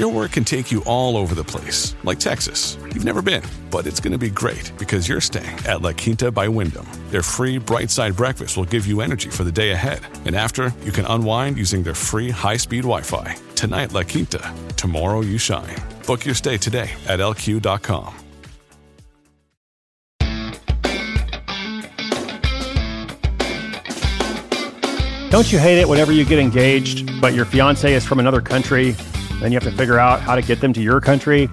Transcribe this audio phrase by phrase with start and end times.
[0.00, 2.78] Your work can take you all over the place, like Texas.
[2.84, 6.32] You've never been, but it's going to be great because you're staying at La Quinta
[6.32, 6.86] by Wyndham.
[7.10, 10.00] Their free bright side breakfast will give you energy for the day ahead.
[10.24, 13.36] And after, you can unwind using their free high speed Wi Fi.
[13.56, 14.40] Tonight, La Quinta.
[14.74, 15.76] Tomorrow, you shine.
[16.06, 18.14] Book your stay today at lq.com.
[25.28, 28.96] Don't you hate it whenever you get engaged, but your fiance is from another country?
[29.40, 31.48] Then you have to figure out how to get them to your country.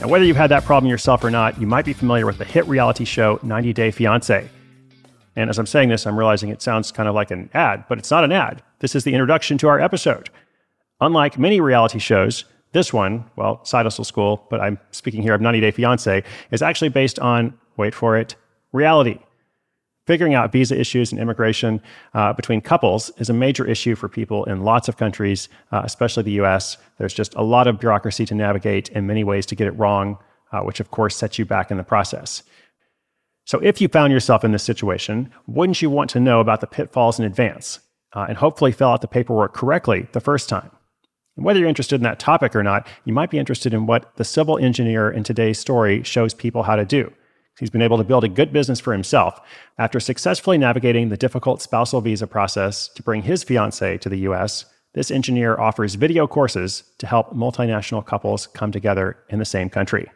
[0.00, 2.44] And whether you've had that problem yourself or not, you might be familiar with the
[2.44, 4.48] hit reality show 90 Day Fiancé.
[5.34, 7.98] And as I'm saying this, I'm realizing it sounds kind of like an ad, but
[7.98, 8.62] it's not an ad.
[8.80, 10.28] This is the introduction to our episode.
[11.00, 15.40] Unlike many reality shows, this one, well, Side Hustle School, but I'm speaking here of
[15.40, 18.36] 90 Day Fiancé, is actually based on, wait for it,
[18.72, 19.18] reality.
[20.10, 21.80] Figuring out visa issues and immigration
[22.14, 26.24] uh, between couples is a major issue for people in lots of countries, uh, especially
[26.24, 26.78] the US.
[26.98, 30.18] There's just a lot of bureaucracy to navigate and many ways to get it wrong,
[30.50, 32.42] uh, which of course sets you back in the process.
[33.44, 36.66] So, if you found yourself in this situation, wouldn't you want to know about the
[36.66, 37.78] pitfalls in advance
[38.12, 40.72] uh, and hopefully fill out the paperwork correctly the first time?
[41.36, 44.16] And whether you're interested in that topic or not, you might be interested in what
[44.16, 47.12] the civil engineer in today's story shows people how to do.
[47.60, 49.38] He's been able to build a good business for himself
[49.78, 54.64] after successfully navigating the difficult spousal visa process to bring his fiancee to the US.
[54.94, 60.10] This engineer offers video courses to help multinational couples come together in the same country.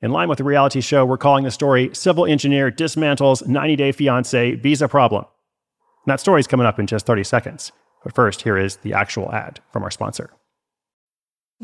[0.00, 3.92] In line with the reality show, we're calling the story Civil Engineer Dismantles 90 Day
[3.92, 5.24] Fiancé Visa Problem.
[5.24, 7.72] And that story is coming up in just 30 seconds.
[8.04, 10.30] But first, here is the actual ad from our sponsor.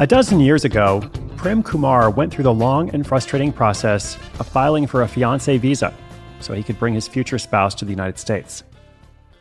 [0.00, 4.88] A dozen years ago, Prem Kumar went through the long and frustrating process of filing
[4.88, 5.94] for a fiancé visa
[6.40, 8.64] so he could bring his future spouse to the United States.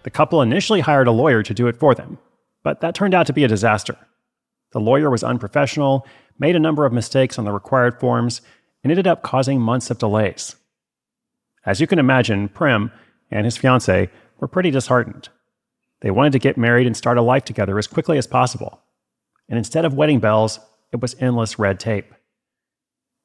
[0.04, 2.20] The couple initially hired a lawyer to do it for them,
[2.62, 3.98] but that turned out to be a disaster.
[4.74, 6.06] The lawyer was unprofessional,
[6.38, 8.42] made a number of mistakes on the required forms,
[8.84, 10.56] and ended up causing months of delays.
[11.66, 12.92] As you can imagine, Prem
[13.32, 14.08] and his fiance
[14.40, 15.30] were pretty disheartened.
[16.02, 18.83] They wanted to get married and start a life together as quickly as possible
[19.54, 20.60] and instead of wedding bells,
[20.92, 22.12] it was endless red tape.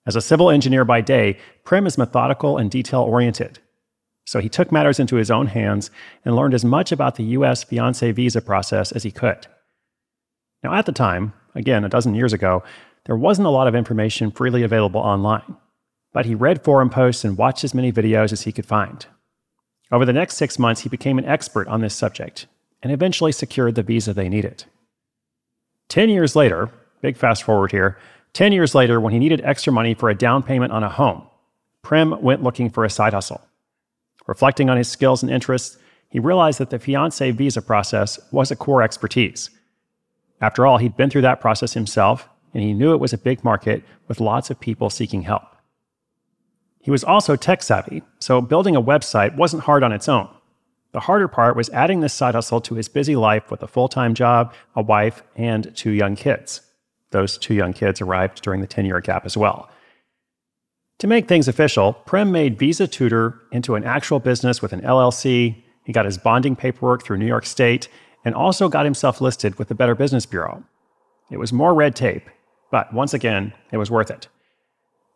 [0.06, 3.60] As a civil engineer by day, Prem is methodical and detail oriented.
[4.26, 5.90] So he took matters into his own hands
[6.26, 9.46] and learned as much about the US fiancé visa process as he could.
[10.62, 12.62] Now, at the time, again, a dozen years ago,
[13.06, 15.56] there wasn't a lot of information freely available online,
[16.12, 19.06] but he read forum posts and watched as many videos as he could find.
[19.90, 22.48] Over the next six months, he became an expert on this subject
[22.82, 24.66] and eventually secured the visa they needed.
[25.88, 27.98] 10 years later, big fast forward here,
[28.34, 31.26] 10 years later, when he needed extra money for a down payment on a home,
[31.82, 33.40] Prem went looking for a side hustle.
[34.26, 35.78] Reflecting on his skills and interests,
[36.10, 39.50] he realized that the fiancé visa process was a core expertise.
[40.40, 43.42] After all, he'd been through that process himself, and he knew it was a big
[43.42, 45.42] market with lots of people seeking help.
[46.80, 50.28] He was also tech savvy, so building a website wasn't hard on its own.
[50.92, 53.88] The harder part was adding this side hustle to his busy life with a full
[53.88, 56.62] time job, a wife, and two young kids.
[57.10, 59.70] Those two young kids arrived during the 10 year gap as well.
[60.98, 65.62] To make things official, Prem made Visa Tutor into an actual business with an LLC.
[65.84, 67.88] He got his bonding paperwork through New York State
[68.24, 70.64] and also got himself listed with the Better Business Bureau.
[71.30, 72.28] It was more red tape,
[72.70, 74.28] but once again, it was worth it.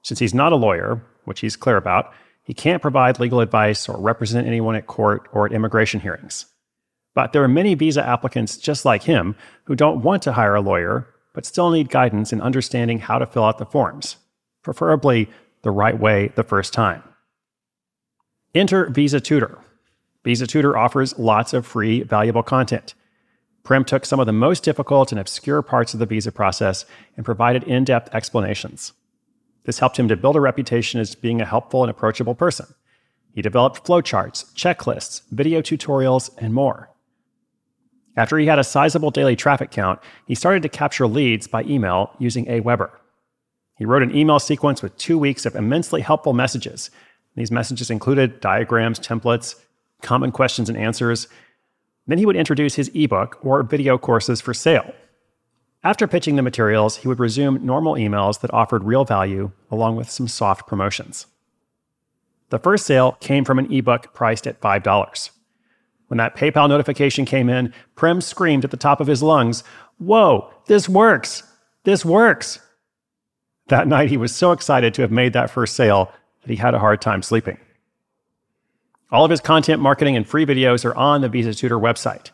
[0.03, 4.01] Since he's not a lawyer, which he's clear about, he can't provide legal advice or
[4.01, 6.47] represent anyone at court or at immigration hearings.
[7.15, 10.61] But there are many visa applicants just like him who don't want to hire a
[10.61, 14.17] lawyer, but still need guidance in understanding how to fill out the forms,
[14.63, 15.29] preferably
[15.63, 17.03] the right way the first time.
[18.55, 19.59] Enter Visa Tutor.
[20.25, 22.95] Visa Tutor offers lots of free, valuable content.
[23.63, 26.85] Prem took some of the most difficult and obscure parts of the visa process
[27.17, 28.93] and provided in depth explanations.
[29.65, 32.67] This helped him to build a reputation as being a helpful and approachable person.
[33.35, 36.91] He developed flowcharts, checklists, video tutorials, and more.
[38.17, 42.15] After he had a sizable daily traffic count, he started to capture leads by email
[42.19, 42.91] using Aweber.
[43.79, 46.91] He wrote an email sequence with two weeks of immensely helpful messages.
[47.37, 49.55] These messages included diagrams, templates,
[50.03, 51.27] common questions and answers.
[52.07, 54.93] Then he would introduce his ebook or video courses for sale.
[55.85, 60.11] After pitching the materials, he would resume normal emails that offered real value along with
[60.11, 61.27] some soft promotions.
[62.51, 65.31] The first sale came from an ebook priced at $5.
[66.07, 69.65] When that PayPal notification came in, Prem screamed at the top of his lungs,
[69.99, 71.43] Whoa, this works!
[71.85, 72.61] This works!
[73.69, 76.13] That night, he was so excited to have made that first sale
[76.43, 77.59] that he had a hard time sleeping.
[79.11, 82.31] All of his content marketing and free videos are on the Visa Tutor website.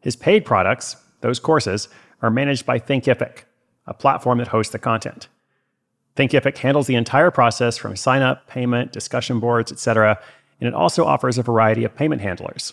[0.00, 1.88] His paid products, those courses,
[2.24, 3.40] are managed by Thinkific,
[3.86, 5.28] a platform that hosts the content.
[6.16, 10.18] Thinkific handles the entire process from sign up, payment, discussion boards, etc.,
[10.58, 12.72] and it also offers a variety of payment handlers.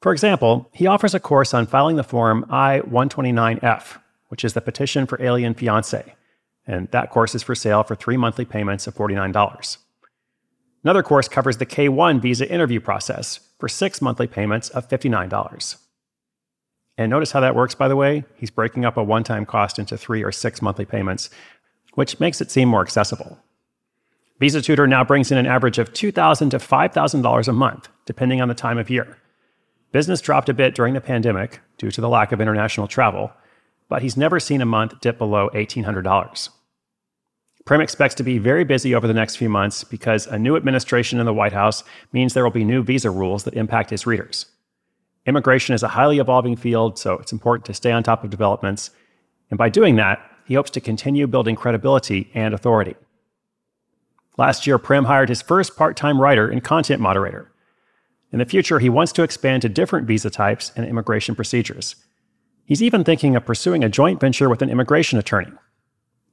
[0.00, 3.98] For example, he offers a course on filing the form I 129F,
[4.28, 6.14] which is the petition for alien fiance,
[6.68, 9.78] and that course is for sale for three monthly payments of $49.
[10.84, 15.76] Another course covers the K 1 visa interview process for six monthly payments of $59.
[17.00, 18.24] And notice how that works, by the way.
[18.36, 21.30] He's breaking up a one time cost into three or six monthly payments,
[21.94, 23.38] which makes it seem more accessible.
[24.38, 28.48] Visa Tutor now brings in an average of 2,000 to $5,000 a month, depending on
[28.48, 29.16] the time of year.
[29.92, 33.32] Business dropped a bit during the pandemic due to the lack of international travel,
[33.88, 36.50] but he's never seen a month dip below $1,800.
[37.64, 41.18] Prem expects to be very busy over the next few months because a new administration
[41.18, 41.82] in the White House
[42.12, 44.44] means there will be new visa rules that impact his readers.
[45.26, 48.90] Immigration is a highly evolving field, so it's important to stay on top of developments.
[49.50, 52.96] And by doing that, he hopes to continue building credibility and authority.
[54.36, 57.52] Last year, Prem hired his first part time writer and content moderator.
[58.32, 61.96] In the future, he wants to expand to different visa types and immigration procedures.
[62.64, 65.52] He's even thinking of pursuing a joint venture with an immigration attorney.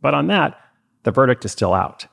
[0.01, 0.57] But on that,
[1.04, 2.06] the verdict is still out.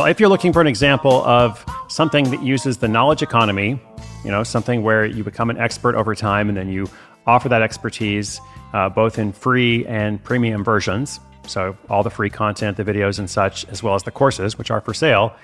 [0.00, 3.78] Well, if you're looking for an example of something that uses the knowledge economy,
[4.24, 6.88] you know, something where you become an expert over time and then you
[7.26, 8.40] offer that expertise
[8.72, 11.20] uh, both in free and premium versions.
[11.46, 14.70] So, all the free content, the videos and such, as well as the courses, which
[14.70, 15.36] are for sale.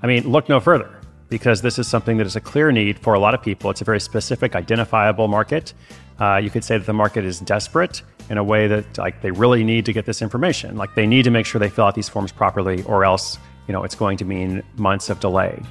[0.00, 3.14] I mean, look no further because this is something that is a clear need for
[3.14, 3.68] a lot of people.
[3.70, 5.74] It's a very specific, identifiable market.
[6.20, 9.32] Uh, you could say that the market is desperate in a way that like they
[9.32, 10.76] really need to get this information.
[10.76, 13.72] Like they need to make sure they fill out these forms properly, or else you
[13.72, 15.62] know, it's going to mean months of delay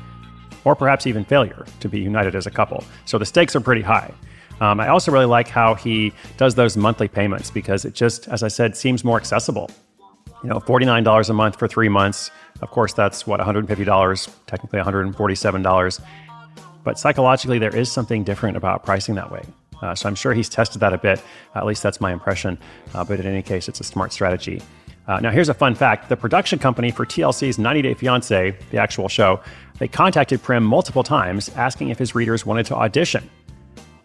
[0.66, 2.84] or perhaps even failure to be united as a couple.
[3.06, 4.14] So the stakes are pretty high.
[4.62, 8.44] Um, I also really like how he does those monthly payments because it just, as
[8.44, 9.70] I said, seems more accessible.
[10.44, 12.32] You know, $49 a month for three months.
[12.62, 16.02] Of course, that's what, $150, technically $147.
[16.84, 19.44] But psychologically, there is something different about pricing that way.
[19.82, 21.22] Uh, so I'm sure he's tested that a bit.
[21.56, 22.58] At least that's my impression.
[22.94, 24.62] Uh, but in any case, it's a smart strategy.
[25.08, 28.78] Uh, now, here's a fun fact the production company for TLC's 90 Day Fiancé, the
[28.78, 29.42] actual show,
[29.80, 33.30] they contacted Prem multiple times asking if his readers wanted to audition.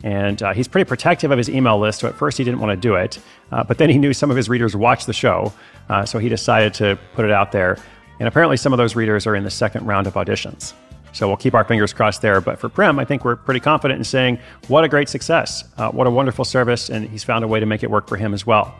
[0.04, 2.70] And uh, he's pretty protective of his email list, so at first he didn't want
[2.70, 3.18] to do it.
[3.50, 5.52] Uh, but then he knew some of his readers watched the show,
[5.88, 7.76] uh, so he decided to put it out there.
[8.20, 10.72] And apparently, some of those readers are in the second round of auditions.
[11.12, 12.40] So we'll keep our fingers crossed there.
[12.40, 14.38] But for Prem, I think we're pretty confident in saying,
[14.68, 15.64] what a great success.
[15.76, 16.90] Uh, what a wonderful service.
[16.90, 18.76] And he's found a way to make it work for him as well.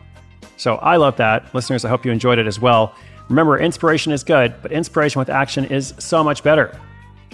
[0.59, 1.53] So I love that.
[1.55, 2.93] Listeners, I hope you enjoyed it as well.
[3.29, 6.77] Remember, inspiration is good, but inspiration with action is so much better.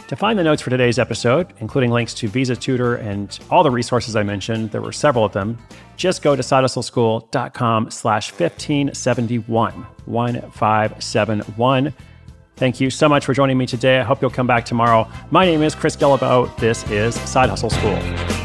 [0.10, 3.72] To find the notes for today's episode, including links to Visa Tutor and all the
[3.72, 5.58] resources I mentioned, there were several of them,
[5.98, 9.74] just go to sidehustleschool.com slash 1571,
[10.06, 11.94] 1571.
[12.58, 14.00] Thank you so much for joining me today.
[14.00, 15.10] I hope you'll come back tomorrow.
[15.32, 16.56] My name is Chris Guillebeau.
[16.58, 18.45] This is Side Hustle School.